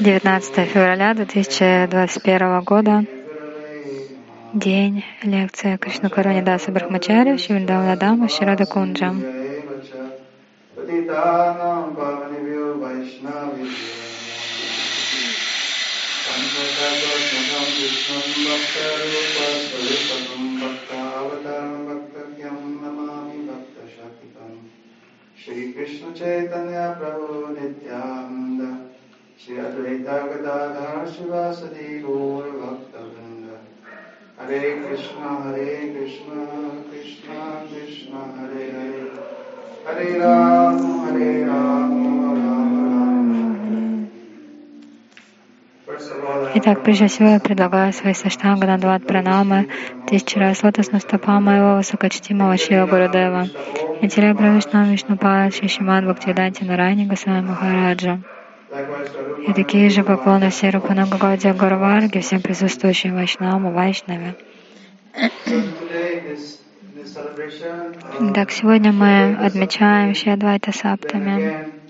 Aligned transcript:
19 0.00 0.68
февраля 0.68 1.14
2021 1.14 2.60
года, 2.60 3.04
день 4.52 5.04
лекции 5.22 5.76
Кришна 5.76 6.08
Каранидаса 6.08 6.70
Брахмачари, 6.72 7.36
Шивриндавна 7.36 7.96
Дама, 7.96 8.28
Ширада 8.28 8.66
Кунджа. 8.66 9.14
Shri 9.14 9.60
Krishna 21.32 21.71
Shrikrishna 25.44 26.12
चैतन्य 26.12 26.74
प्रभु 26.76 27.52
नित्यानंद 27.52 28.90
श्री 29.46 29.56
अद्वैता 29.56 30.18
गदाधर 30.18 31.10
शिवासदि 31.10 31.98
गौर 31.98 32.42
भक्तवृंद 32.42 33.58
हरे 34.40 34.70
कृष्णा 34.70 35.30
हरे 35.30 35.76
कृष्णा 35.76 36.44
कृष्णा 36.90 37.44
कृष्णा, 37.50 38.34
हरे 38.40 38.64
हरे। 38.64 39.12
हरे 39.86 40.18
राम 40.18 41.00
हरे 41.00 41.44
राम। 41.44 42.21
Итак, 46.54 46.82
прежде 46.82 47.06
всего 47.06 47.30
я 47.30 47.40
предлагаю 47.40 47.92
свои 47.92 48.14
саштанга 48.14 48.66
Нандват 48.66 49.06
Пранамы 49.06 49.68
тысячи 50.06 50.38
раз 50.38 50.62
лотосным 50.62 51.00
стопам 51.00 51.44
моего 51.44 51.76
высокочтимого 51.76 52.56
Шива 52.56 52.86
Гурудева. 52.86 53.48
И 54.02 54.08
Тире 54.08 54.34
Бравишна 54.34 54.84
Вишнупа 54.84 55.50
Шишиман 55.50 56.04
Бхактиданти 56.06 56.64
Нарайни 56.64 57.06
Гасами 57.06 57.40
Махараджа. 57.40 58.20
И 59.46 59.52
такие 59.52 59.90
же 59.90 60.02
поклоны 60.02 60.50
все 60.50 60.70
Рупанага 60.70 61.18
Гаудия 61.18 61.54
Гурварги, 61.54 62.20
всем 62.20 62.40
присутствующим 62.40 63.14
Вайшнаму, 63.14 63.72
Вайшнаве. 63.72 64.34
Так, 68.34 68.50
сегодня 68.50 68.92
мы 68.92 69.34
отмечаем 69.34 70.14
Шиадвайта 70.14 70.72
Саптами. 70.72 71.81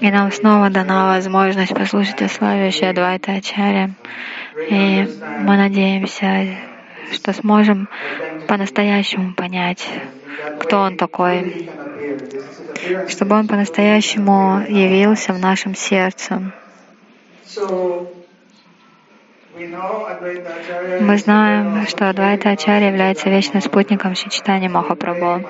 И 0.00 0.10
нам 0.10 0.30
снова 0.32 0.70
дана 0.70 1.06
возможность 1.08 1.74
послушать 1.74 2.22
о 2.22 2.28
славе 2.28 2.70
Шиадвайта 2.70 3.32
Ачаря. 3.32 3.90
И 4.68 5.08
мы 5.40 5.56
надеемся, 5.56 6.56
что 7.12 7.32
сможем 7.32 7.88
по-настоящему 8.48 9.34
понять, 9.34 9.88
кто 10.60 10.80
он 10.80 10.96
такой, 10.96 11.68
чтобы 13.08 13.36
он 13.36 13.48
по-настоящему 13.48 14.64
явился 14.68 15.32
в 15.32 15.38
нашем 15.38 15.74
сердце. 15.74 16.52
Мы 21.00 21.18
знаем, 21.18 21.86
что 21.86 22.08
Адвайта 22.08 22.50
Ачарья 22.50 22.88
является 22.88 23.28
вечным 23.28 23.62
спутником 23.62 24.14
Шичитани 24.14 24.68
Махапрабху. 24.68 25.46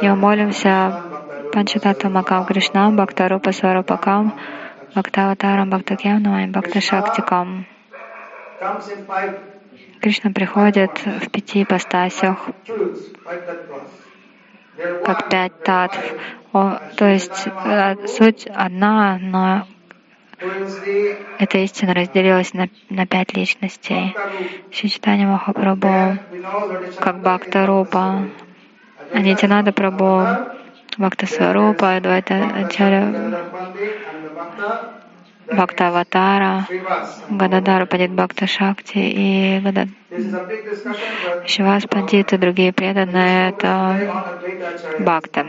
И 0.00 0.08
мы 0.08 0.16
молимся 0.16 1.11
Панчатату 1.52 2.08
Макам 2.08 2.46
Кришнам, 2.46 2.96
Бхактарупа 2.96 3.52
Сварупакам, 3.52 4.34
Бхактаватарам 4.90 5.68
Бхактакьям, 5.70 6.22
Намай 6.22 6.46
Бхакташактикам. 6.48 7.66
Кришна 10.00 10.30
приходит 10.30 11.04
в 11.04 11.30
пяти 11.30 11.62
ипостасях, 11.62 12.38
как 15.04 15.28
пять 15.28 15.62
татв. 15.62 16.00
То 16.52 17.06
есть 17.06 17.46
э, 17.46 18.06
суть 18.06 18.46
одна, 18.46 19.18
но 19.20 19.66
эта 21.38 21.58
истина 21.58 21.94
разделилась 21.94 22.52
на, 22.54 22.68
на 22.88 23.06
пять 23.06 23.34
личностей. 23.36 24.14
Шичитани 24.70 25.26
Махапрабху, 25.26 26.18
как 26.98 27.20
Бхакта 27.20 27.66
Рупа, 27.66 28.26
Анитинада 29.12 29.72
Прабху, 29.72 30.61
Бхакта 30.98 31.26
Сварупа, 31.26 31.96
Адвайта 31.96 32.34
Ачаря, 32.60 33.02
Бхакта 35.50 35.88
Аватара, 35.88 36.66
Гададара 37.30 37.86
Падит 37.86 38.12
Бхакта 38.12 38.46
Шакти 38.46 38.98
и 38.98 39.60
Гадад... 39.60 39.88
Шивас 41.46 41.84
Пандит 41.84 42.32
и 42.32 42.36
другие 42.36 42.72
преданные— 42.72 43.48
это 43.50 43.70
Бхакта. 44.98 45.46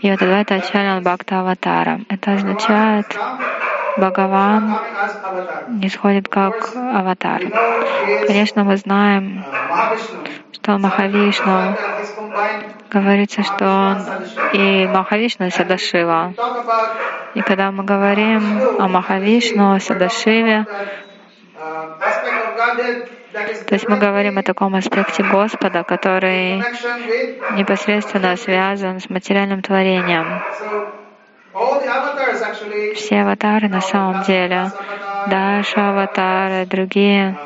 И 0.00 0.10
вот 0.10 0.22
Адвайта 0.22 0.54
Ачарья 0.54 1.00
Бхакта 1.00 1.40
Аватара. 1.40 2.00
Это 2.08 2.34
означает, 2.34 3.06
Бхагаван 3.96 4.78
сходит 5.90 6.28
как 6.28 6.74
аватар. 6.74 7.42
Конечно, 8.26 8.64
мы 8.64 8.76
знаем, 8.76 9.44
что 10.52 10.78
Махавишну 10.78 11.76
говорится, 12.90 13.42
что 13.42 13.64
он 13.64 13.98
и 14.52 14.86
Махавишну, 14.86 15.46
и 15.46 15.50
Садашива. 15.50 16.32
И 17.34 17.42
когда 17.42 17.70
мы 17.70 17.84
говорим 17.84 18.60
о 18.78 18.88
Махавишну, 18.88 19.78
Садашиве, 19.80 20.66
то 23.66 23.74
есть 23.74 23.88
мы 23.88 23.96
говорим 23.96 24.38
о 24.38 24.42
таком 24.42 24.76
аспекте 24.76 25.24
Господа, 25.24 25.82
который 25.82 26.62
непосредственно 27.56 28.36
связан 28.36 29.00
с 29.00 29.10
материальным 29.10 29.60
творением. 29.60 30.40
Все 32.94 33.22
аватары 33.22 33.68
на 33.68 33.80
самом 33.80 34.22
деле, 34.22 34.70
Даша 35.28 35.90
аватары, 35.90 36.66
другие, 36.66 37.36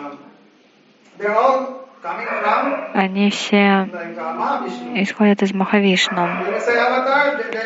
они 2.94 3.30
все 3.30 3.88
исходят 4.94 5.42
из 5.42 5.52
Махавишну. 5.52 6.28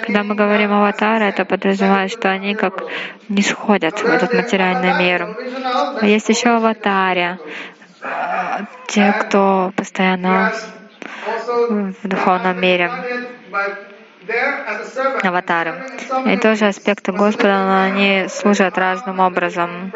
Когда 0.04 0.22
мы 0.22 0.34
говорим 0.34 0.72
аватары, 0.72 1.26
это 1.26 1.44
подразумевает, 1.44 2.10
что 2.10 2.30
они 2.30 2.54
как 2.54 2.82
не 3.28 3.42
сходят 3.42 3.98
в 3.98 4.06
этот 4.06 4.32
материальный 4.32 4.98
мир. 4.98 5.36
А 6.00 6.06
есть 6.06 6.28
еще 6.28 6.50
аватари, 6.50 7.38
те, 8.88 9.14
кто 9.20 9.72
постоянно 9.76 10.52
в 12.02 12.08
духовном 12.08 12.60
мире 12.60 12.90
аватары. 15.22 15.74
И 16.26 16.36
тоже 16.36 16.66
аспекты 16.66 17.12
Господа, 17.12 17.64
но 17.64 17.82
они 17.82 18.26
служат 18.28 18.78
разным 18.78 19.20
образом. 19.20 19.92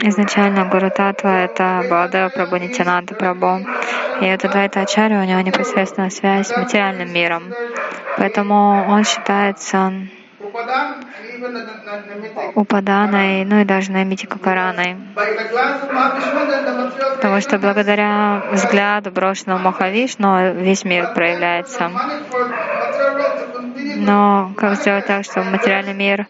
Изначально 0.00 0.64
Гуру 0.64 0.90
Татва— 0.90 1.40
это 1.44 1.86
Баладева 1.88 2.28
Прабhu, 2.30 2.58
Нитянанда 2.58 3.14
Прабhu. 3.14 3.64
И 4.20 4.24
это 4.24 4.48
Двайта 4.48 4.80
Ачарья, 4.80 5.20
у 5.20 5.24
него 5.24 5.40
непосредственная 5.40 6.10
связь 6.10 6.48
с 6.48 6.56
материальным 6.56 7.12
миром. 7.12 7.44
Поэтому 8.16 8.86
он 8.88 9.04
считается 9.04 9.92
Упаданой, 12.54 13.44
ну 13.44 13.60
и 13.60 13.64
даже 13.64 13.92
Намитика 13.92 14.38
Караной. 14.38 14.96
Потому 17.16 17.40
что 17.40 17.58
благодаря 17.58 18.42
взгляду 18.52 19.10
брошенного 19.10 19.58
Махавишну 19.58 20.54
весь 20.54 20.84
мир 20.84 21.12
проявляется. 21.14 21.90
Но 23.96 24.52
как 24.56 24.74
сделать 24.76 25.06
так, 25.06 25.24
чтобы 25.24 25.50
материальный 25.50 25.94
мир 25.94 26.26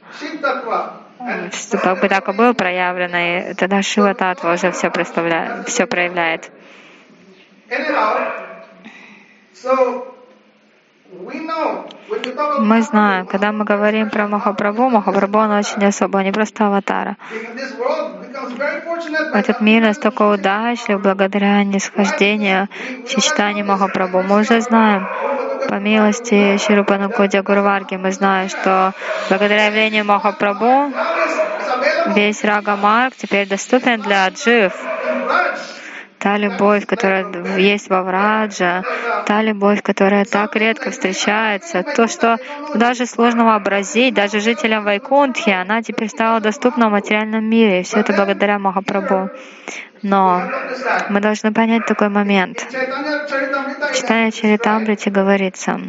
как 1.83 2.01
бы 2.01 2.09
так 2.09 2.29
и 2.29 2.33
был 2.33 2.55
проявлен, 2.55 3.15
и 3.15 3.55
тогда 3.55 3.83
Шива 3.83 4.15
Татва 4.15 4.55
уже 4.55 4.73
все, 4.73 4.91
представляет, 4.91 5.69
все 5.69 5.87
проявляет. 5.87 6.51
Мы 12.61 12.83
знаем, 12.83 13.27
когда 13.27 13.53
мы 13.53 13.65
говорим 13.65 14.11
про 14.11 14.29
Махапрабху, 14.29 14.89
Махапрабху 14.89 15.39
он 15.39 15.51
очень 15.53 15.85
особый, 15.85 16.25
не 16.25 16.33
просто 16.33 16.67
аватара. 16.67 17.17
Этот 19.35 19.61
мир 19.61 19.83
настолько 19.83 20.23
удачлив 20.23 21.03
благодаря 21.03 21.65
нисхождению 21.65 22.69
сочетанию 23.07 23.67
Махапрабху. 23.67 24.23
Мы 24.23 24.41
уже 24.41 24.61
знаем, 24.61 25.07
по 25.69 25.75
милости 25.75 26.57
Ширупанакудя 26.59 27.43
Гурварги, 27.43 27.97
мы 27.97 28.13
знаем, 28.13 28.49
что 28.49 28.93
благодаря 29.29 29.67
явлению 29.67 30.05
Махапрабху 30.05 30.93
весь 32.15 32.43
Рага 32.45 32.77
Марк 32.77 33.15
теперь 33.17 33.49
доступен 33.49 34.01
для 34.01 34.27
аджив. 34.27 34.73
Та 36.23 36.39
любовь, 36.39 36.87
которая 36.87 37.27
есть 37.59 37.91
во 37.91 38.03
Враджа, 38.03 38.85
та 39.27 39.43
любовь, 39.43 39.83
которая 39.83 40.25
так 40.25 40.55
редко 40.55 40.91
встречается, 40.93 41.83
то, 41.83 42.07
что 42.07 42.39
даже 42.75 43.07
сложно 43.07 43.45
вообразить, 43.45 44.15
даже 44.15 44.39
жителям 44.39 44.85
Вайкунтхи, 44.85 45.51
она 45.51 45.83
теперь 45.83 46.09
стала 46.09 46.41
доступна 46.41 46.89
в 46.89 46.93
материальном 46.93 47.45
мире, 47.45 47.81
и 47.81 47.83
все 47.83 48.01
это 48.01 48.13
благодаря 48.13 48.61
Махапрабху. 48.61 49.31
Но 50.03 50.43
мы 51.11 51.21
должны 51.21 51.53
понять 51.53 51.87
такой 51.87 52.09
момент. 52.09 52.67
Читая 53.95 54.31
Чаритамрити 54.31 55.09
говорится, 55.09 55.81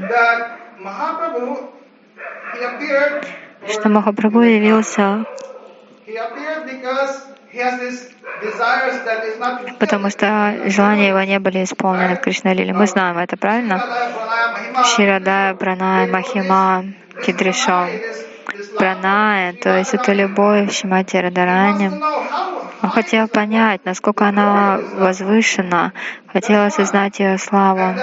что 3.67 3.89
Махапрабху 3.89 4.41
явился 4.41 5.25
потому 9.79 10.09
что 10.09 10.55
желания 10.65 11.09
его 11.09 11.21
не 11.21 11.39
были 11.39 11.63
исполнены 11.63 12.15
в 12.15 12.21
Кришналиле. 12.21 12.73
Мы 12.73 12.87
знаем 12.87 13.17
это, 13.17 13.37
правильно? 13.37 13.83
Ширадая, 14.95 15.53
Праная, 15.53 16.07
Махима, 16.07 16.85
Кидришом. 17.25 17.89
Праная, 18.77 19.53
то 19.53 19.77
есть 19.77 19.93
это 19.93 20.13
любовь 20.13 20.73
Шимати 20.73 21.17
Радарани. 21.17 21.91
Он 22.81 22.89
хотел 22.89 23.27
понять, 23.27 23.85
насколько 23.85 24.27
она 24.27 24.79
возвышена, 24.95 25.93
хотел 26.27 26.65
осознать 26.65 27.19
ее 27.19 27.37
славу. 27.37 27.95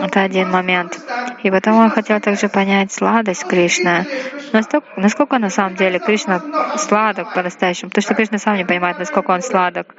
Это 0.00 0.22
один 0.22 0.50
момент. 0.50 0.98
И 1.42 1.50
потом 1.50 1.78
он 1.78 1.90
хотел 1.90 2.20
также 2.20 2.48
понять 2.48 2.92
сладость 2.92 3.46
Кришны. 3.46 4.06
Насколько, 4.52 4.86
насколько 4.96 5.38
на 5.38 5.50
самом 5.50 5.76
деле 5.76 5.98
Кришна 5.98 6.40
сладок 6.76 7.34
по-настоящему. 7.34 7.90
Потому 7.90 8.02
что 8.02 8.14
Кришна 8.14 8.38
сам 8.38 8.56
не 8.56 8.64
понимает, 8.64 8.98
насколько 8.98 9.30
он 9.30 9.42
сладок. 9.42 9.94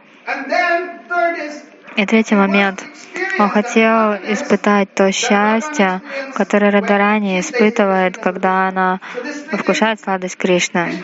И 1.96 2.06
третий 2.06 2.36
момент. 2.36 2.84
Он 3.40 3.50
хотел 3.50 4.14
испытать 4.14 4.94
то 4.94 5.12
счастье, 5.12 6.02
которое 6.36 6.72
Радарани 6.72 7.40
испытывает, 7.40 8.18
когда 8.18 8.68
она 8.68 9.00
вкушает 9.52 10.00
сладость 10.00 10.38
Кришны. 10.38 11.02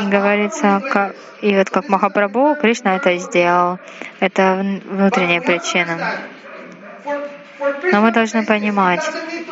И 0.00 0.06
говорится, 0.06 0.82
как, 0.92 1.16
и 1.42 1.56
вот 1.56 1.70
как 1.70 1.88
Махапрабху, 1.88 2.56
Кришна 2.60 2.96
это 2.96 3.16
сделал. 3.16 3.78
Это 4.20 4.64
внутренняя 4.84 5.40
причина. 5.40 5.98
Но 7.92 8.00
мы 8.00 8.12
должны 8.12 8.44
понимать, 8.44 9.02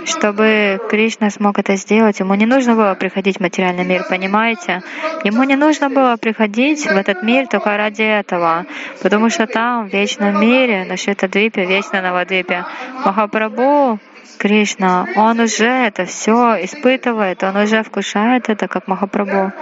чтобы 0.05 0.81
Кришна 0.89 1.31
смог 1.31 1.59
это 1.59 1.77
сделать, 1.77 2.21
ему 2.21 2.35
не 2.35 2.47
нужно 2.47 2.75
было 2.75 2.95
приходить 2.95 3.39
в 3.39 3.41
материальный 3.41 3.85
мир, 3.85 4.05
понимаете? 4.09 4.83
Ему 5.25 5.43
не 5.45 5.57
нужно 5.57 5.91
было 5.91 6.17
приходить 6.17 6.87
в 6.87 6.97
этот 6.97 7.23
мир 7.23 7.47
только 7.49 7.77
ради 7.77 8.03
этого, 8.03 8.65
потому 9.03 9.29
что 9.31 9.47
там, 9.47 9.89
в 9.89 9.93
вечном 9.93 10.41
мире, 10.41 10.85
на 10.85 10.97
Швитадвипе, 10.97 11.67
вечно 11.67 12.01
на 12.01 12.13
Вадвипе, 12.13 12.65
Махапрабху, 13.05 13.99
Кришна, 14.39 15.07
он 15.17 15.41
уже 15.41 15.67
это 15.67 16.05
все 16.05 16.65
испытывает, 16.65 17.43
он 17.43 17.57
уже 17.57 17.83
вкушает 17.83 18.49
это, 18.49 18.69
как 18.69 18.87
Махапрабху. 18.87 19.53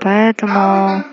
Поэтому 0.00 1.04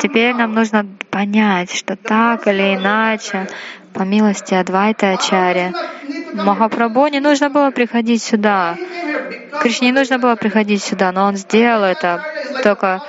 Теперь 0.00 0.34
нам 0.34 0.54
нужно 0.54 0.86
понять, 1.10 1.74
что 1.74 1.96
так 1.96 2.46
или 2.46 2.74
иначе, 2.74 3.48
по 3.92 4.02
милости 4.02 4.54
Адвайта 4.54 5.10
Ачаря, 5.12 5.72
Махапрабху 6.34 7.06
не 7.06 7.20
нужно 7.20 7.48
было 7.48 7.70
приходить 7.70 8.22
сюда. 8.22 8.76
Кришне 9.60 9.88
не 9.88 9.92
нужно 9.92 10.18
было 10.18 10.34
приходить 10.34 10.82
сюда, 10.82 11.12
но 11.12 11.26
он 11.26 11.36
сделал 11.36 11.84
это 11.84 12.22
только 12.62 13.00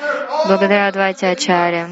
благодаря 0.48 0.88
Адвайте 0.88 1.28
Ачаре. 1.28 1.90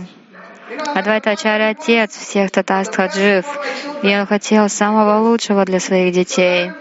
Адвайта 0.93 1.31
Ачаря— 1.31 1.69
отец 1.69 2.15
всех 2.15 2.51
татастхаджив, 2.51 3.45
и 4.03 4.15
он 4.15 4.27
хотел 4.27 4.69
самого 4.69 5.19
лучшего 5.27 5.65
для 5.65 5.79
своих 5.79 6.13
детей. 6.13 6.71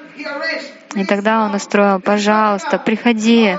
И 0.95 1.05
тогда 1.07 1.45
он 1.45 1.55
устроил, 1.55 2.01
пожалуйста, 2.01 2.79
приходи, 2.79 3.57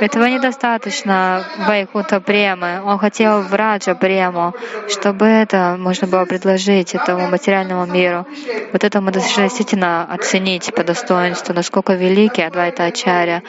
этого 0.00 0.24
недостаточно 0.24 1.44
Вайкута 1.66 2.20
Премы. 2.20 2.82
Он 2.84 2.98
хотел 2.98 3.42
в 3.42 3.54
Раджа 3.54 3.94
Прему, 3.94 4.54
чтобы 4.88 5.26
это 5.26 5.76
можно 5.78 6.06
было 6.06 6.24
предложить 6.24 6.94
этому 6.94 7.28
материальному 7.28 7.86
миру. 7.86 8.26
Вот 8.72 8.84
это 8.84 9.00
мы 9.00 9.12
должны 9.12 9.44
действительно 9.44 10.04
оценить 10.04 10.74
по 10.74 10.84
достоинству, 10.84 11.54
насколько 11.54 11.94
великий 11.94 12.42
Адвайта 12.42 12.84
Ачаря. 12.84 13.42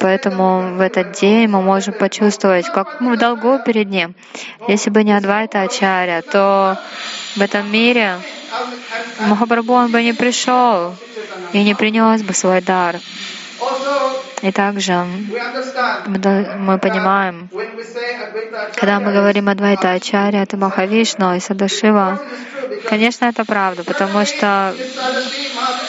Поэтому 0.00 0.76
в 0.76 0.80
этот 0.80 1.12
день 1.12 1.48
мы 1.48 1.62
можем 1.62 1.94
почувствовать, 1.94 2.66
как 2.68 3.00
мы 3.00 3.16
в 3.16 3.18
долгу 3.18 3.58
перед 3.64 3.88
ним. 3.88 4.14
Если 4.68 4.90
бы 4.90 5.02
не 5.02 5.12
Адвайта 5.12 5.62
Ачаря, 5.62 6.22
то 6.22 6.78
в 7.36 7.40
этом 7.40 7.70
мире 7.70 8.16
Махапрабху 9.26 9.72
он 9.72 9.90
бы 9.90 10.02
не 10.02 10.12
пришел 10.12 10.94
и 11.52 11.64
не 11.64 11.74
принес 11.74 12.22
бы 12.22 12.34
свой 12.34 12.60
дар. 12.60 12.96
И 14.42 14.52
также 14.52 15.04
мы 16.06 16.78
понимаем, 16.78 17.48
когда 18.76 19.00
мы 19.00 19.12
говорим 19.12 19.48
Адвайта 19.48 19.92
Ачарья, 19.92 20.42
это 20.42 20.56
Махавишну 20.56 21.34
и 21.34 21.40
Садашива, 21.40 22.20
конечно, 22.88 23.26
это 23.26 23.44
правда, 23.44 23.82
потому 23.82 24.24
что 24.26 24.74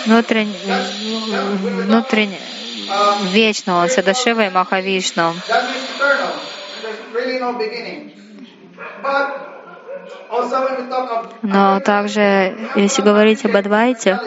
внутренне, 0.05 0.55
внутренне 1.85 2.39
вечно 3.31 3.79
он 3.79 3.89
Садашива 3.89 4.47
и 4.47 4.49
Махавишну. 4.49 5.33
Но 11.41 11.79
также, 11.81 12.57
если 12.75 13.01
говорить 13.01 13.43
об 13.45 13.55
Адвайте, 13.55 14.19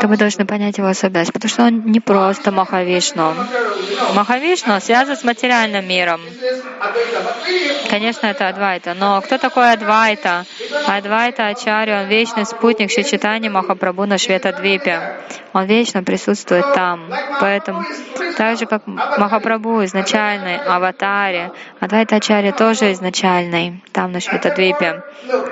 то 0.00 0.08
мы 0.08 0.16
должны 0.16 0.46
понять 0.46 0.78
его 0.78 0.88
особенность, 0.88 1.32
потому 1.32 1.50
что 1.50 1.64
он 1.64 1.86
не 1.86 2.00
просто 2.00 2.52
Махавишну. 2.52 3.34
Махавишну 4.14 4.80
связан 4.80 5.16
с 5.16 5.24
материальным 5.24 5.86
миром. 5.86 6.20
Конечно, 7.90 8.26
это 8.26 8.48
Адвайта, 8.48 8.94
но 8.94 9.20
кто 9.20 9.38
такой 9.38 9.72
Адвайта? 9.72 10.44
Адвайта 10.86 11.46
Ачарья, 11.46 12.02
он 12.02 12.08
вечный 12.08 12.44
спутник 12.44 12.90
Шичитани 12.90 13.48
Махапрабху 13.48 14.04
на 14.04 14.18
Шветадвипе. 14.18 15.20
Он 15.52 15.66
вечно 15.66 16.02
присутствует 16.02 16.74
там. 16.74 17.08
Поэтому, 17.40 17.84
так 18.36 18.58
же, 18.58 18.66
как 18.66 18.86
Махапрабху 18.86 19.84
изначальный, 19.84 20.56
аватаре, 20.56 21.52
Адвайта 21.80 22.16
Ачарья 22.16 22.52
тоже 22.52 22.92
изначальный, 22.92 23.82
там 23.92 24.12
на 24.12 24.20
Шветадвипе. 24.20 25.02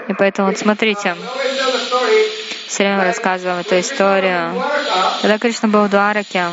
И 0.08 0.14
поэтому, 0.14 0.48
вот 0.48 0.58
смотрите, 0.58 1.14
все 2.72 2.84
время 2.84 3.04
рассказываем 3.04 3.60
эту 3.60 3.78
историю. 3.78 4.54
Когда 5.20 5.38
Кришна 5.38 5.68
был 5.68 5.84
в 5.84 5.90
Двараке, 5.90 6.46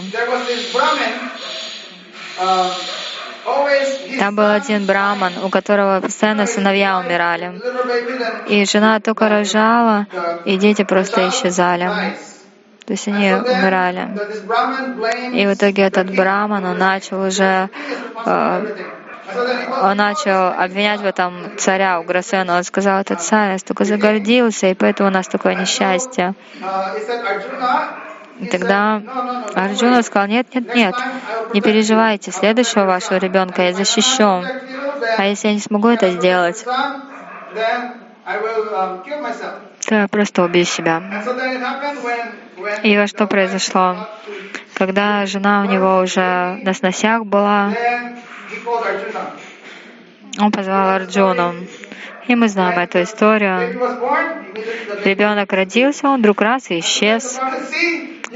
там 4.19 4.35
был 4.35 4.51
один 4.51 4.85
браман, 4.85 5.33
у 5.41 5.49
которого 5.49 6.01
постоянно 6.01 6.45
сыновья 6.45 6.99
умирали. 6.99 7.61
И 8.49 8.65
жена 8.65 8.99
только 8.99 9.29
рожала, 9.29 10.07
и 10.43 10.57
дети 10.57 10.83
просто 10.83 11.29
исчезали. 11.29 11.89
То 12.85 12.93
есть 12.93 13.07
они 13.07 13.31
умирали. 13.33 14.09
И 15.33 15.45
в 15.45 15.53
итоге 15.53 15.83
этот 15.83 16.13
браман, 16.13 16.65
он 16.65 16.77
начал 16.77 17.21
уже 17.21 17.69
э, 18.25 18.65
он 19.81 19.97
начал 19.97 20.49
обвинять 20.49 21.01
в 21.01 21.05
этом 21.05 21.57
царя 21.57 21.99
Уграсена. 21.99 22.57
Он 22.57 22.63
сказал, 22.63 23.01
этот 23.01 23.21
царь 23.21 23.53
настолько 23.53 23.85
загордился, 23.85 24.67
и 24.67 24.73
поэтому 24.73 25.09
у 25.09 25.11
нас 25.11 25.27
такое 25.27 25.55
несчастье. 25.55 26.33
И 28.39 28.47
тогда 28.47 29.01
Арджуна 29.53 30.01
сказал, 30.01 30.27
нет, 30.27 30.47
нет, 30.53 30.73
нет, 30.73 30.95
не 31.53 31.61
переживайте, 31.61 32.31
следующего 32.31 32.85
вашего 32.85 33.17
ребенка 33.17 33.63
я 33.63 33.73
защищу. 33.73 34.43
А 35.17 35.25
если 35.25 35.49
я 35.49 35.53
не 35.53 35.59
смогу 35.59 35.89
это 35.89 36.11
сделать, 36.11 36.65
то 39.85 39.95
я 39.95 40.07
просто 40.07 40.43
убью 40.43 40.63
себя. 40.63 41.01
И 42.83 42.97
во 42.97 43.07
что 43.07 43.27
произошло? 43.27 44.07
Когда 44.73 45.25
жена 45.25 45.61
у 45.61 45.65
него 45.65 45.99
уже 45.99 46.59
на 46.63 46.73
сносях 46.73 47.25
была, 47.25 47.73
он 50.39 50.51
позвал 50.51 50.89
Арджуну. 50.89 51.53
И 52.27 52.35
мы 52.35 52.47
знаем 52.47 52.79
эту 52.79 53.01
историю. 53.01 53.79
Ребенок 55.03 55.51
родился, 55.51 56.07
он 56.07 56.19
вдруг 56.19 56.41
раз 56.41 56.69
и 56.69 56.79
исчез. 56.79 57.39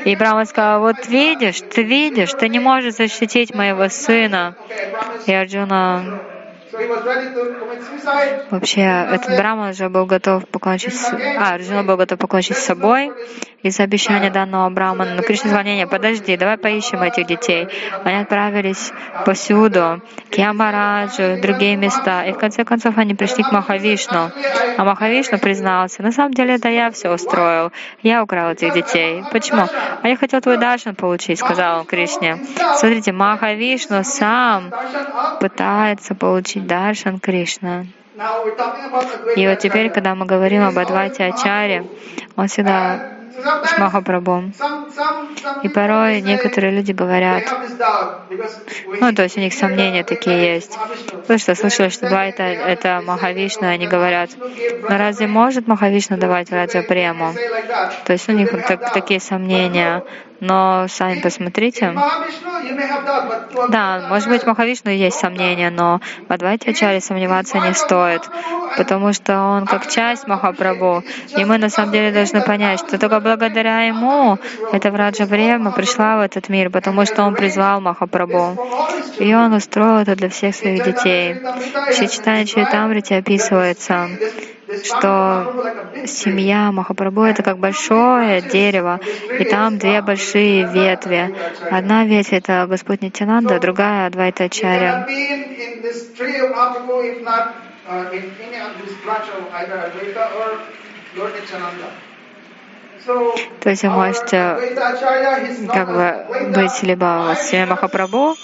И 0.06 0.16
Брахма 0.16 0.46
сказал, 0.46 0.82
вот 0.82 1.08
видишь, 1.08 1.62
ты 1.62 1.84
видишь, 1.84 2.34
ты 2.34 2.50
не 2.50 2.60
можешь 2.60 2.96
защитить 2.96 3.54
моего 3.54 3.88
сына. 3.90 4.56
И 5.28 5.34
Арджуна 5.34 6.20
Вообще, 8.50 8.82
этот 8.82 9.38
Брахман 9.38 9.70
уже 9.70 9.90
был 9.90 10.06
готов 10.06 10.48
покончить 10.48 10.96
с... 10.96 11.14
А, 11.14 11.54
Арджуна 11.54 11.84
был 11.84 11.98
готов 11.98 12.18
покончить 12.18 12.58
с 12.58 12.66
собой 12.66 13.12
из-за 13.64 13.84
обещания 13.84 14.30
данного 14.30 14.70
Брахмана. 14.70 15.16
Но 15.16 15.22
Кришна 15.22 15.50
сказал, 15.50 15.64
не, 15.64 15.78
не, 15.78 15.88
подожди, 15.88 16.36
давай 16.36 16.58
поищем 16.58 17.02
этих 17.02 17.26
детей. 17.26 17.68
Они 18.04 18.18
отправились 18.18 18.92
повсюду, 19.26 20.02
к 20.30 20.36
Ямараджу, 20.36 21.38
в 21.38 21.42
другие 21.42 21.76
места. 21.76 22.24
И 22.26 22.34
в 22.34 22.38
конце 22.38 22.66
концов 22.66 22.98
они 22.98 23.16
пришли 23.16 23.44
к 23.44 23.52
Махавишну. 23.52 24.32
А 24.78 24.84
Махавишну 24.84 25.40
признался, 25.40 26.02
на 26.04 26.12
самом 26.12 26.34
деле 26.34 26.56
это 26.56 26.70
я 26.70 26.92
все 26.92 27.10
устроил. 27.10 27.72
Я 28.02 28.24
украл 28.24 28.52
этих 28.52 28.74
детей. 28.74 29.24
Почему? 29.32 29.68
А 30.02 30.08
я 30.08 30.18
хотел 30.18 30.42
твой 30.42 30.58
даршан 30.58 30.96
получить, 30.96 31.40
сказал 31.40 31.82
он 31.82 31.86
Кришне. 31.86 32.38
Смотрите, 32.76 33.12
Махавишну 33.12 34.04
сам 34.04 34.72
пытается 35.40 36.16
получить 36.16 36.63
даршан 36.64 37.20
Кришна. 37.20 37.86
И 39.36 39.48
вот 39.48 39.60
теперь, 39.60 39.90
когда 39.90 40.14
мы 40.16 40.26
говорим 40.26 40.64
об 40.64 40.78
Адвайте 40.78 41.26
Ачаре, 41.26 41.86
он 42.36 42.48
всегда 42.48 43.23
с 43.66 43.78
Махапрабху. 43.78 44.52
И 45.64 45.70
порой 45.70 46.22
некоторые 46.22 46.72
люди 46.72 46.92
говорят, 46.92 47.44
ну, 49.00 49.14
то 49.14 49.24
есть 49.24 49.38
у 49.38 49.40
них 49.40 49.54
сомнения 49.54 50.04
такие 50.04 50.56
есть. 50.56 50.78
Вы 51.28 51.38
что, 51.38 51.56
слышали, 51.56 51.90
что 51.90 52.08
Двайта— 52.08 52.44
это 52.44 53.02
Махавишна, 53.06 53.70
они 53.70 53.88
говорят, 53.88 54.32
но 54.90 54.98
разве 54.98 55.28
может 55.28 55.68
Махавишна 55.68 56.18
давать 56.18 56.52
Раджа 56.52 56.84
Прему? 56.84 57.34
То 58.06 58.14
есть 58.14 58.30
у 58.30 58.34
них 58.34 58.52
так, 58.68 58.94
такие 58.94 59.20
сомнения. 59.20 60.04
Но 60.46 60.88
сами 60.90 61.22
посмотрите. 61.22 61.94
Да, 63.70 64.08
может 64.10 64.28
быть, 64.28 64.46
Махавишну 64.46 64.92
есть 64.92 65.18
сомнения, 65.18 65.70
но 65.70 66.02
в 66.28 66.34
Адвайте 66.34 66.72
Ачаре 66.72 67.00
сомневаться 67.00 67.60
не 67.60 67.74
стоит, 67.74 68.30
потому 68.76 69.14
что 69.14 69.40
он 69.40 69.66
как 69.66 69.88
часть 69.88 70.28
Махапрабху. 70.28 71.02
И 71.38 71.46
мы 71.46 71.58
на 71.60 71.70
самом 71.70 71.94
деле 71.94 72.12
должны 72.12 72.42
понять, 72.42 72.80
что 72.80 72.98
только 73.00 73.22
благодаря 73.24 73.82
ему 73.84 74.38
эта 74.72 74.92
Враджа 74.92 75.26
Брема 75.26 75.72
пришла 75.72 76.18
в 76.18 76.22
этот 76.22 76.50
мир, 76.50 76.70
потому 76.70 77.06
что 77.06 77.24
он 77.24 77.36
призвал 77.36 77.82
Махапрабху. 77.82 78.58
И 79.20 79.34
он 79.34 79.54
устроил 79.54 79.98
это 80.00 80.16
для 80.16 80.30
всех 80.30 80.56
своих 80.56 80.84
детей. 80.84 81.36
В 81.36 82.10
Читание 82.10 82.46
Чайтамрити 82.46 83.14
описывается, 83.14 84.10
что 84.84 85.74
семья 86.06 86.72
Махапрабху— 86.72 87.24
это 87.24 87.44
как 87.44 87.58
большое 87.58 88.42
дерево, 88.42 89.00
и 89.40 89.44
там 89.46 89.78
две 89.78 90.02
большие 90.02 90.68
ветви. 90.68 91.36
Одна 91.72 92.06
ветвь— 92.06 92.30
это 92.34 92.66
Господь 92.68 93.02
Нитянанда, 93.02 93.60
другая— 93.60 94.08
Адвайта 94.08 94.46
Ачарья. 94.46 95.08
То 103.06 103.70
есть 103.70 103.84
вы 103.84 103.90
можете 103.90 104.58
как 105.74 105.88
бы 105.88 106.52
быть 106.54 106.84
либо 106.84 107.36
с 107.38 107.50
семьей 107.50 107.66
Махапрабху, 107.66 108.36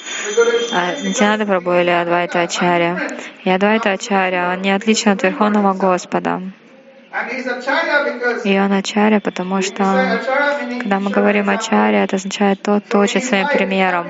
а 0.74 0.96
Нитянада 1.02 1.46
Прабху 1.46 1.74
или 1.74 1.90
Адвайта 1.90 2.42
Ачарья. 2.42 3.00
И 3.44 3.50
Адвайта 3.50 3.92
Ачарья, 3.92 4.52
он 4.54 4.62
не 4.62 4.72
отличен 4.72 5.12
от 5.12 5.24
Верховного 5.24 5.74
Господа. 5.74 6.42
И 8.44 8.60
он 8.60 8.72
ачарья, 8.72 9.20
потому 9.20 9.64
что 9.64 10.20
когда 10.80 11.00
мы 11.00 11.10
говорим 11.10 11.50
ачарья, 11.50 12.04
это 12.04 12.18
означает 12.18 12.62
тот, 12.62 12.86
кто 12.86 13.00
учит 13.00 13.24
своим 13.24 13.48
примером. 13.48 14.08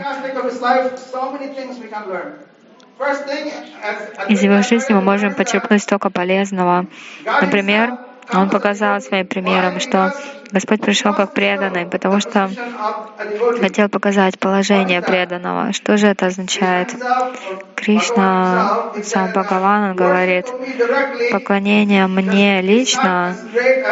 Из 4.27 4.43
его 4.43 4.61
жизни 4.61 4.93
мы 4.93 5.01
можем 5.01 5.33
почерпнуть 5.33 5.81
столько 5.81 6.09
полезного. 6.09 6.87
Например, 7.23 7.97
он 8.33 8.49
показал 8.49 9.01
своим 9.01 9.27
примером, 9.27 9.79
что 9.79 10.13
Господь 10.51 10.81
пришел 10.81 11.13
как 11.13 11.33
преданный, 11.33 11.85
потому 11.85 12.19
что 12.19 12.49
хотел 13.59 13.89
показать 13.89 14.39
положение 14.39 15.01
преданного. 15.01 15.73
Что 15.73 15.97
же 15.97 16.07
это 16.07 16.27
означает? 16.27 16.95
Кришна, 17.75 18.91
сам 19.03 19.29
Бхагаван, 19.29 19.91
он 19.91 19.95
говорит, 19.95 20.47
поклонение 21.31 22.07
мне 22.07 22.61
лично 22.61 23.35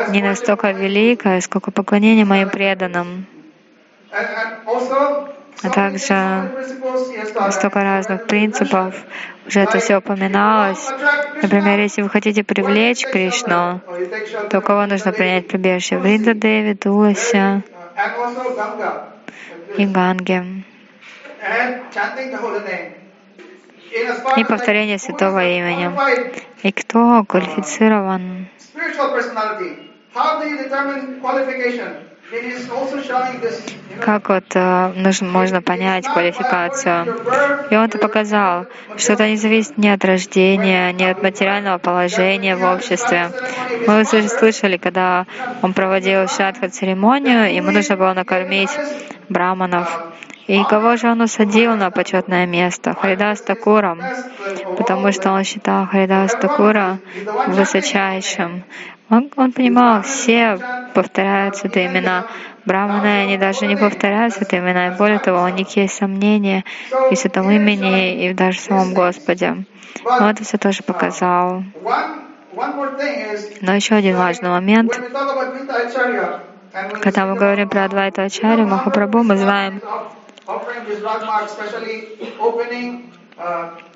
не 0.09 0.21
настолько 0.21 0.71
великое, 0.71 1.41
сколько 1.41 1.71
поклонение 1.71 2.25
моим 2.25 2.49
преданным 2.49 3.27
а 5.63 5.69
также 5.69 6.51
столько 7.51 7.81
разных 7.81 8.27
принципов. 8.27 8.95
Уже 9.47 9.61
это 9.61 9.79
все 9.79 9.97
упоминалось. 9.97 10.89
Например, 11.41 11.79
если 11.79 12.01
вы 12.01 12.09
хотите 12.09 12.43
привлечь 12.43 13.05
Кришну, 13.05 13.81
то 14.49 14.61
кого 14.61 14.85
нужно 14.85 15.11
принять 15.11 15.47
прибежище? 15.47 15.97
Вринда 15.97 16.33
Деви, 16.33 16.73
Туласи 16.75 17.63
и 19.77 19.85
Ганги. 19.85 20.63
И 24.37 24.43
повторение 24.43 24.99
святого 24.99 25.43
имени. 25.43 25.91
И 26.63 26.71
кто 26.71 27.23
квалифицирован? 27.23 28.47
Как 34.01 34.29
вот 34.29 34.43
э, 34.53 34.93
нужно, 34.95 35.29
можно 35.29 35.61
понять 35.61 36.05
квалификацию? 36.05 37.05
И 37.71 37.75
он 37.75 37.85
это 37.85 37.97
показал, 37.97 38.65
что 38.97 39.13
это 39.13 39.29
не 39.29 39.37
зависит 39.37 39.77
ни 39.77 39.87
от 39.87 40.03
рождения, 40.03 40.91
ни 40.91 41.05
от 41.05 41.23
материального 41.23 41.77
положения 41.77 42.57
в 42.57 42.63
обществе. 42.63 43.31
Мы 43.87 44.01
уже 44.01 44.27
слышали, 44.27 44.75
когда 44.75 45.25
он 45.61 45.73
проводил 45.73 46.27
шатха 46.27 46.69
церемонию, 46.69 47.53
ему 47.53 47.71
нужно 47.71 47.95
было 47.95 48.13
накормить 48.13 48.71
браманов. 49.29 49.87
И 50.47 50.63
кого 50.63 50.95
же 50.95 51.09
он 51.09 51.21
усадил 51.21 51.75
на 51.75 51.91
почетное 51.91 52.45
место? 52.45 52.93
Харидас 52.93 53.41
Такуром, 53.41 54.01
потому 54.77 55.11
что 55.11 55.31
он 55.31 55.43
считал 55.43 55.85
Харидас 55.85 56.35
Такура 56.35 56.99
высочайшим. 57.47 58.63
Он, 59.09 59.29
он 59.35 59.51
понимал, 59.51 60.01
все 60.03 60.57
повторяют 60.93 61.57
святые 61.57 61.87
имена. 61.87 62.25
Браманы, 62.65 63.23
они 63.23 63.37
даже 63.37 63.67
не 63.67 63.77
повторяют 63.77 64.33
святые 64.33 64.61
имена. 64.61 64.87
И 64.87 64.97
более 64.97 65.19
того, 65.19 65.43
у 65.43 65.47
них 65.49 65.75
есть 65.75 65.95
сомнения 65.95 66.63
и 67.11 67.15
в 67.15 67.17
святом 67.17 67.49
имени, 67.49 68.25
и 68.25 68.33
даже 68.33 68.59
в 68.59 68.61
самом 68.61 68.93
Господе. 68.93 69.65
Он 70.05 70.23
это 70.23 70.43
все 70.43 70.57
тоже 70.57 70.83
показал. 70.83 71.63
Но 73.61 73.73
еще 73.73 73.95
один 73.95 74.17
важный 74.17 74.49
момент. 74.49 74.99
Когда 77.01 77.25
мы 77.25 77.35
говорим 77.35 77.69
про 77.69 77.85
Адвайта 77.85 78.23
Ачарья, 78.23 78.65
Махапрабху, 78.65 79.23
мы 79.23 79.37
знаем, 79.37 79.81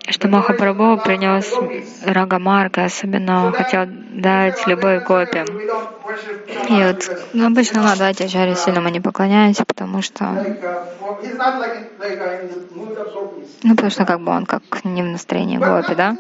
что 0.10 0.28
Махапрабху 0.28 1.02
принес 1.04 1.54
Рагамарга, 2.06 2.86
особенно 2.86 3.52
хотел 3.54 3.86
дать 3.88 4.68
любовь 4.68 5.04
гопи. 5.04 5.46
И 6.70 6.84
вот 6.84 7.28
ну, 7.34 7.48
обычно 7.48 7.82
на 7.82 7.94
Адвайте 7.94 8.26
Ачаре 8.26 8.56
сильно 8.56 8.82
мы 8.82 8.92
не 8.92 9.00
поклоняемся, 9.00 9.64
потому 9.66 10.02
что 10.02 10.26
ну, 13.64 13.76
потому 13.76 13.90
что 13.90 14.06
как 14.06 14.20
бы 14.20 14.32
он 14.32 14.46
как 14.46 14.62
не 14.84 15.04
в 15.04 15.06
настроении 15.06 15.58
гопи, 15.58 15.96
да? 15.96 16.18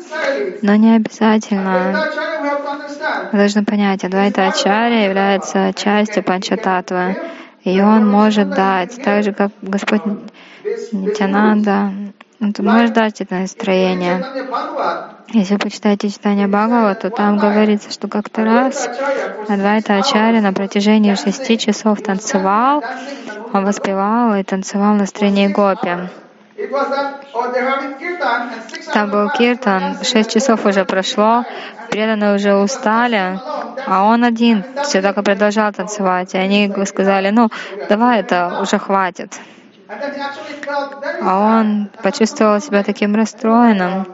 Но 0.61 0.75
не 0.75 0.95
обязательно. 0.95 2.07
Мы 3.31 3.37
должны 3.37 3.65
понять, 3.65 4.03
Адвайта 4.03 4.47
Ачарья 4.47 5.05
является 5.05 5.73
частью 5.75 6.23
Панчататвы. 6.23 7.17
И 7.63 7.79
он 7.79 8.09
может 8.09 8.49
дать, 8.49 9.01
так 9.03 9.23
же 9.23 9.33
как 9.33 9.51
Господь 9.61 10.01
Нитянанда, 10.91 11.91
ты 12.53 12.63
можешь 12.63 12.89
дать 12.89 13.21
это 13.21 13.35
настроение. 13.35 14.25
Если 15.33 15.53
вы 15.53 15.59
почитаете 15.59 16.09
читание 16.09 16.47
Бхагава, 16.47 16.95
то 16.95 17.09
там 17.09 17.37
говорится, 17.37 17.91
что 17.91 18.07
как-то 18.07 18.43
раз 18.43 18.89
Адвайта 19.47 19.97
Ачарья 19.97 20.41
на 20.41 20.51
протяжении 20.51 21.13
шести 21.15 21.57
часов 21.57 22.01
танцевал, 22.01 22.83
он 23.53 23.63
воспевал 23.63 24.35
и 24.35 24.43
танцевал 24.43 24.95
в 24.95 24.97
настроении 24.97 25.47
гопи. 25.47 26.09
Там 28.93 29.09
был 29.09 29.29
киртан, 29.29 29.97
шесть 30.03 30.31
часов 30.31 30.65
уже 30.65 30.85
прошло, 30.85 31.43
преданные 31.89 32.35
уже 32.35 32.55
устали, 32.55 33.39
а 33.87 34.03
он 34.03 34.23
один 34.23 34.63
все 34.83 35.01
и 35.01 35.21
продолжал 35.23 35.71
танцевать. 35.73 36.33
И 36.33 36.37
они 36.37 36.71
сказали, 36.85 37.29
ну, 37.29 37.49
давай 37.89 38.19
это 38.19 38.59
уже 38.61 38.77
хватит. 38.77 39.33
А 41.21 41.39
он 41.39 41.89
почувствовал 42.03 42.59
себя 42.59 42.83
таким 42.83 43.15
расстроенным. 43.15 44.07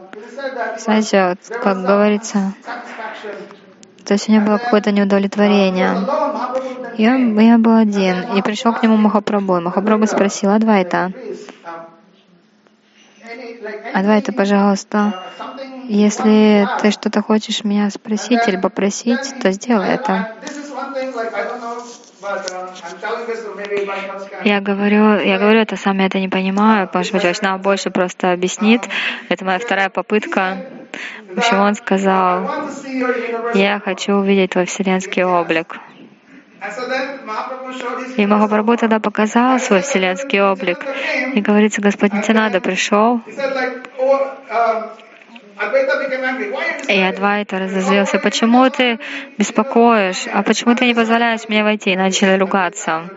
Знаете, 0.78 1.28
вот, 1.28 1.58
как 1.62 1.82
говорится, 1.82 2.52
то 4.04 4.14
есть 4.14 4.28
у 4.28 4.32
него 4.32 4.46
было 4.46 4.58
какое-то 4.58 4.90
неудовлетворение. 4.90 5.94
И 6.96 7.06
он, 7.06 7.38
я 7.38 7.58
был 7.58 7.76
один. 7.76 8.22
И 8.36 8.42
пришел 8.42 8.72
к 8.72 8.82
нему 8.82 8.96
Махапрабху. 8.96 9.60
Махапрабху 9.60 10.06
спросил, 10.06 10.50
Адвайта, 10.50 11.12
Адвайта, 13.94 14.32
пожалуйста, 14.32 15.14
если 15.88 16.68
ты 16.80 16.90
что-то 16.90 17.22
хочешь 17.22 17.64
меня 17.64 17.90
спросить 17.90 18.46
или 18.46 18.56
попросить, 18.56 19.34
то 19.40 19.50
сделай 19.52 19.94
это. 19.94 20.28
Я 24.44 24.60
говорю, 24.60 25.18
я 25.20 25.38
говорю 25.38 25.60
это 25.60 25.76
сам, 25.76 25.98
я 25.98 26.06
это 26.06 26.18
не 26.20 26.28
понимаю, 26.28 26.88
может 26.92 27.12
быть, 27.12 27.24
Вайшнав 27.24 27.60
больше 27.60 27.90
просто 27.90 28.32
объяснит. 28.32 28.82
Это 29.28 29.44
моя 29.44 29.58
вторая 29.58 29.88
попытка. 29.88 30.58
В 31.34 31.38
общем, 31.38 31.60
он 31.60 31.74
сказал, 31.74 32.50
я 33.54 33.80
хочу 33.80 34.14
увидеть 34.14 34.50
твой 34.50 34.66
вселенский 34.66 35.24
облик. 35.24 35.78
И 38.16 38.26
Махапрабху 38.26 38.76
тогда 38.76 38.98
показал 38.98 39.58
свой 39.60 39.80
вселенский 39.82 40.42
облик. 40.42 40.78
И 41.34 41.40
говорится, 41.40 41.80
Господь 41.80 42.12
Нитянада 42.12 42.60
пришел, 42.60 43.20
и 46.88 47.00
Адвайта 47.00 47.58
разозлился. 47.58 48.18
Почему 48.18 48.68
ты 48.70 48.98
беспокоишь? 49.36 50.26
А 50.32 50.42
почему 50.42 50.74
ты 50.74 50.86
не 50.86 50.94
позволяешь 50.94 51.48
мне 51.48 51.64
войти? 51.64 51.96
Начали 51.96 52.38
ругаться. 52.38 53.10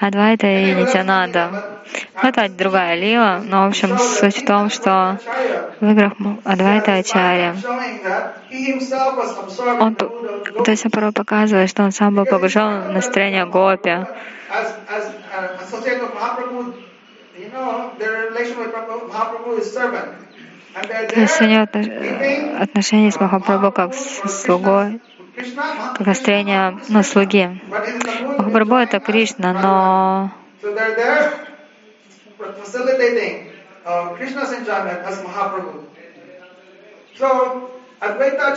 Адвайта 0.00 0.46
и 0.46 0.74
Нитянада. 0.74 1.80
Ну, 2.22 2.28
это 2.28 2.48
другая 2.48 2.96
лила, 2.96 3.40
но, 3.44 3.64
в 3.64 3.68
общем, 3.68 3.96
суть 3.98 4.42
в 4.42 4.46
том, 4.46 4.70
что 4.70 5.18
в 5.80 5.90
играх 5.90 6.12
Адвайта 6.44 6.94
Ачарья 6.94 7.54
он, 9.80 9.94
то 9.94 10.70
есть 10.70 10.84
он 10.84 10.90
порой 10.90 11.12
показывает, 11.12 11.70
что 11.70 11.82
он 11.82 11.92
сам 11.92 12.14
был 12.14 12.24
погружен 12.24 12.88
в 12.88 12.92
настроение 12.92 13.46
гопи. 13.46 14.06
То 14.50 14.60
есть 19.62 19.76
у 19.76 20.25
него 21.46 22.62
отношения 22.62 23.10
с 23.10 23.20
Махапрабху 23.20 23.72
как 23.72 23.94
с 23.94 24.42
слугой, 24.42 25.00
как 25.96 26.06
настроение 26.06 26.78
ну, 26.88 27.02
слуги. 27.02 27.60
Махапрабху— 27.68 28.74
это 28.76 29.00
Кришна, 29.00 29.52
но 29.52 30.30
So 37.18 37.75
Адвайта 37.98 38.48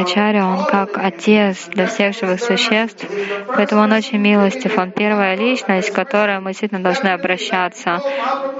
Ачарья, 0.00 0.44
он 0.44 0.64
как 0.64 0.96
отец 0.96 1.68
для 1.68 1.86
всех 1.86 2.16
живых 2.16 2.42
существ, 2.42 3.06
поэтому 3.48 3.82
он 3.82 3.92
очень 3.92 4.18
милостив. 4.18 4.78
Он 4.78 4.90
первая 4.90 5.36
личность, 5.36 5.90
к 5.90 5.94
которой 5.94 6.40
мы 6.40 6.50
действительно 6.50 6.82
должны 6.82 7.08
обращаться. 7.08 8.00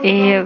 И 0.03 0.45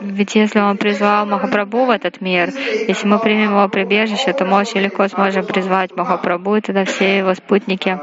ведь 0.00 0.34
если 0.34 0.60
он 0.60 0.76
призвал 0.76 1.24
Махапрабху 1.24 1.86
в 1.86 1.90
этот 1.90 2.20
мир, 2.20 2.50
если 2.88 3.06
мы 3.06 3.18
примем 3.18 3.52
его 3.52 3.68
прибежище, 3.68 4.34
то 4.34 4.44
мы 4.44 4.58
очень 4.58 4.80
легко 4.80 5.08
сможем 5.08 5.46
призвать 5.46 5.96
Махапрабху, 5.96 6.56
и 6.56 6.60
тогда 6.60 6.84
все 6.84 7.18
его 7.18 7.34
спутники 7.34 7.98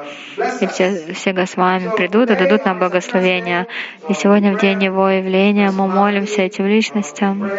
и 0.62 0.68
все, 0.68 1.13
все 1.13 1.34
Госвами 1.34 1.92
придут 1.96 2.32
и 2.32 2.36
дадут 2.36 2.66
нам 2.66 2.80
благословение. 2.80 3.68
И 4.10 4.13
сегодня 4.13 4.56
в 4.56 4.60
день 4.60 4.84
его 4.84 5.10
явления 5.10 5.72
мы 5.72 5.88
молимся 5.88 6.42
этим 6.42 6.66
личностям, 6.66 7.50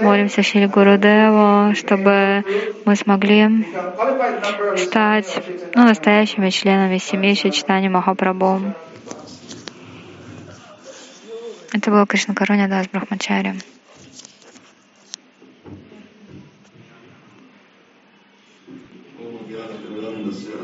молимся 0.00 0.42
Шили 0.42 0.66
Гурудева, 0.74 1.72
чтобы 1.76 2.44
мы 2.84 2.96
смогли 2.96 3.64
стать 4.76 5.40
ну, 5.72 5.84
настоящими 5.84 6.50
членами 6.50 6.98
семьи 6.98 7.34
Шичтани 7.34 7.86
Махапрабху. 7.86 8.74
Это 11.72 11.90
был 11.92 12.04
Кришна 12.06 12.34
Каруня 12.34 12.66
Дас 12.66 12.88
Брахмачари. 12.88 13.54
Gracias. 20.34 20.63